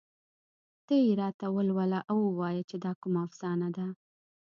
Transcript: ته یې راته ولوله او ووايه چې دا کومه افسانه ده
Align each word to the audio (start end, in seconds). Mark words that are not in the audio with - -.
ته 0.85 0.93
یې 1.03 1.11
راته 1.21 1.45
ولوله 1.55 1.99
او 2.11 2.17
ووايه 2.25 2.63
چې 2.69 2.75
دا 2.85 2.91
کومه 3.01 3.19
افسانه 3.27 3.67
ده 3.75 3.87